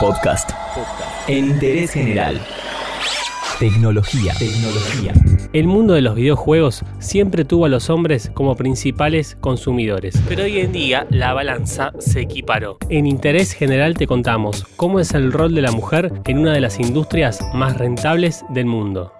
[0.00, 0.50] Podcast.
[1.26, 2.40] En interés general.
[3.58, 4.32] Tecnología.
[4.38, 5.12] Tecnología.
[5.52, 10.60] El mundo de los videojuegos siempre tuvo a los hombres como principales consumidores, pero hoy
[10.60, 12.78] en día la balanza se equiparó.
[12.88, 16.60] En Interés General te contamos cómo es el rol de la mujer en una de
[16.60, 19.17] las industrias más rentables del mundo.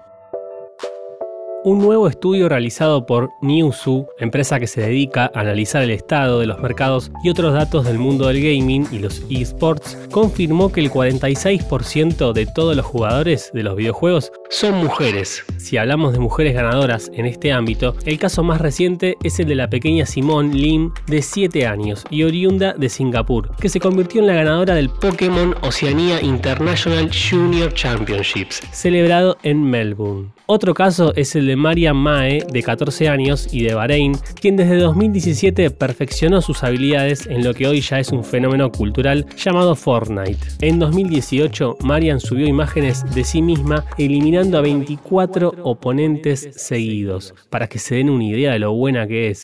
[1.64, 6.46] Un nuevo estudio realizado por Newzoo, empresa que se dedica a analizar el estado de
[6.46, 10.89] los mercados y otros datos del mundo del gaming y los esports, confirmó que el
[10.89, 15.43] 46% de todos los jugadores de los videojuegos son mujeres.
[15.57, 19.57] Si hablamos de mujeres ganadoras en este ámbito, el caso más reciente es el de
[19.57, 24.29] la pequeña Simone Lim de 7 años y oriunda de Singapur, que se convirtió en
[24.29, 30.38] la ganadora del Pokémon Oceanía International Junior Championships, celebrado en Melbourne.
[30.50, 34.77] Otro caso es el de Maria Mae, de 14 años y de Bahrein, quien desde
[34.78, 40.38] 2017 perfeccionó sus habilidades en lo que hoy ya es un fenómeno cultural llamado Fortnite.
[40.62, 47.78] En 2018, Marian subió imágenes de sí misma eliminando a 24 oponentes seguidos, para que
[47.78, 49.42] se den una idea de lo buena que es.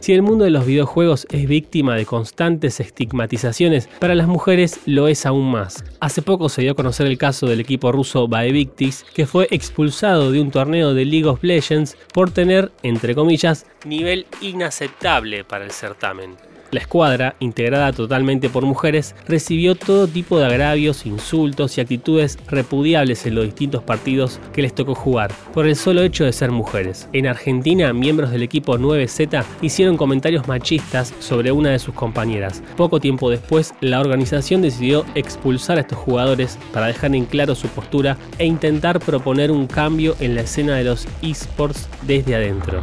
[0.00, 5.08] Si el mundo de los videojuegos es víctima de constantes estigmatizaciones, para las mujeres lo
[5.08, 5.84] es aún más.
[6.00, 10.32] Hace poco se dio a conocer el caso del equipo ruso Baevictis, que fue expulsado
[10.32, 15.70] de un torneo de League of Legends por tener, entre comillas, nivel inaceptable para el
[15.70, 16.49] certamen.
[16.70, 23.26] La escuadra, integrada totalmente por mujeres, recibió todo tipo de agravios, insultos y actitudes repudiables
[23.26, 27.08] en los distintos partidos que les tocó jugar, por el solo hecho de ser mujeres.
[27.12, 32.62] En Argentina, miembros del equipo 9Z hicieron comentarios machistas sobre una de sus compañeras.
[32.76, 37.66] Poco tiempo después, la organización decidió expulsar a estos jugadores para dejar en claro su
[37.68, 42.80] postura e intentar proponer un cambio en la escena de los esports desde adentro.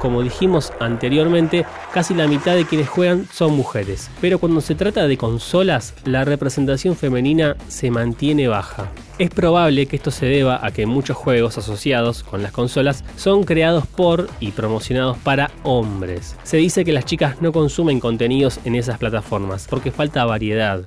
[0.00, 5.06] Como dijimos anteriormente, casi la mitad de quienes juegan son mujeres, pero cuando se trata
[5.06, 8.90] de consolas, la representación femenina se mantiene baja.
[9.18, 13.44] Es probable que esto se deba a que muchos juegos asociados con las consolas son
[13.44, 16.34] creados por y promocionados para hombres.
[16.44, 20.86] Se dice que las chicas no consumen contenidos en esas plataformas porque falta variedad.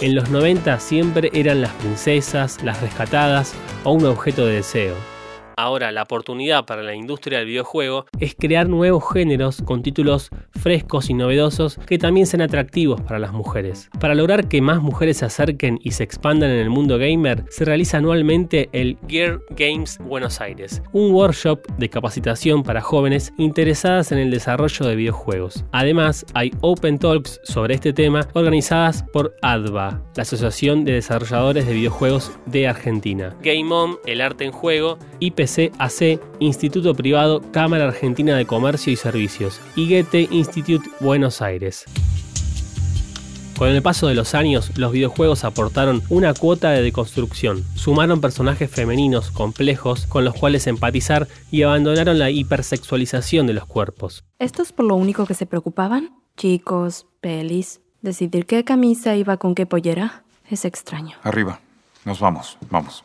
[0.00, 4.94] En los 90 siempre eran las princesas, las rescatadas o un objeto de deseo.
[5.56, 11.10] Ahora, la oportunidad para la industria del videojuego es crear nuevos géneros con títulos frescos
[11.10, 13.90] y novedosos que también sean atractivos para las mujeres.
[14.00, 17.64] Para lograr que más mujeres se acerquen y se expandan en el mundo gamer, se
[17.64, 24.18] realiza anualmente el Gear Games Buenos Aires, un workshop de capacitación para jóvenes interesadas en
[24.18, 25.64] el desarrollo de videojuegos.
[25.72, 31.74] Además, hay Open Talks sobre este tema organizadas por ADVA, la Asociación de Desarrolladores de
[31.74, 38.36] Videojuegos de Argentina, Game On, El Arte en Juego, IP AC, Instituto Privado Cámara Argentina
[38.36, 41.84] de Comercio y Servicios, y Goethe Institute Buenos Aires.
[43.62, 48.68] Con el paso de los años, los videojuegos aportaron una cuota de deconstrucción, sumaron personajes
[48.68, 54.24] femeninos complejos con los cuales empatizar y abandonaron la hipersexualización de los cuerpos.
[54.40, 56.10] ¿Esto es por lo único que se preocupaban?
[56.36, 60.24] Chicos, pelis, decidir qué camisa iba con qué pollera.
[60.50, 61.16] Es extraño.
[61.22, 61.60] Arriba,
[62.04, 63.04] nos vamos, vamos.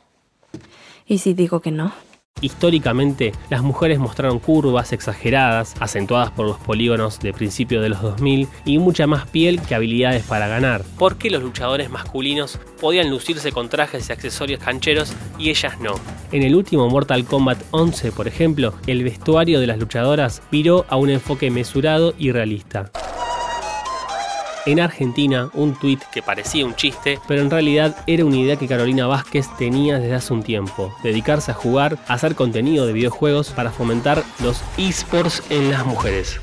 [1.06, 1.94] ¿Y si digo que no?
[2.42, 8.48] Históricamente, las mujeres mostraron curvas exageradas, acentuadas por los polígonos de principio de los 2000
[8.66, 10.84] y mucha más piel que habilidades para ganar.
[10.98, 15.96] ¿Por qué los luchadores masculinos podían lucirse con trajes y accesorios cancheros y ellas no?
[16.32, 20.98] En el último Mortal Kombat 11, por ejemplo, el vestuario de las luchadoras viró a
[20.98, 22.92] un enfoque mesurado y realista
[24.68, 28.68] en Argentina un tuit que parecía un chiste, pero en realidad era una idea que
[28.68, 33.52] Carolina Vázquez tenía desde hace un tiempo, dedicarse a jugar, a hacer contenido de videojuegos
[33.52, 36.40] para fomentar los esports en las mujeres.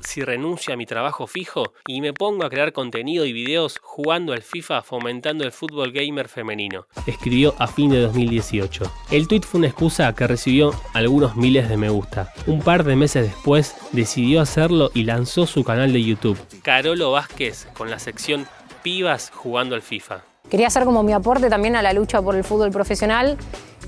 [0.00, 4.32] Si renuncio a mi trabajo fijo y me pongo a crear contenido y videos jugando
[4.32, 8.90] al FIFA fomentando el fútbol gamer femenino, escribió a fin de 2018.
[9.10, 12.32] El tweet fue una excusa que recibió algunos miles de me gusta.
[12.46, 17.68] Un par de meses después decidió hacerlo y lanzó su canal de YouTube, Carolo Vázquez,
[17.76, 18.46] con la sección
[18.82, 20.22] Pibas jugando al FIFA.
[20.48, 23.36] Quería hacer como mi aporte también a la lucha por el fútbol profesional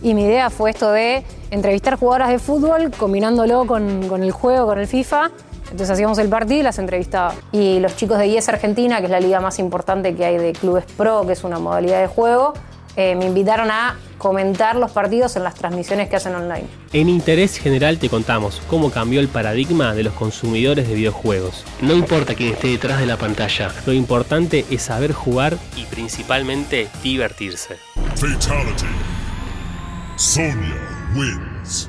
[0.02, 4.78] y mi idea fue esto de entrevistar jugadoras de fútbol combinándolo con el juego, con
[4.78, 5.30] el FIFA
[5.70, 7.34] entonces hacíamos el partido y las entrevistaba.
[7.52, 10.52] Y los chicos de IES Argentina, que es la liga más importante que hay de
[10.52, 12.54] clubes pro, que es una modalidad de juego,
[12.96, 16.64] eh, me invitaron a comentar los partidos en las transmisiones que hacen online.
[16.92, 21.64] En Interés General te contamos cómo cambió el paradigma de los consumidores de videojuegos.
[21.80, 26.88] No importa quién esté detrás de la pantalla, lo importante es saber jugar y principalmente
[27.02, 27.76] divertirse.
[28.16, 28.86] Fatality.
[30.16, 31.88] Sonia wins.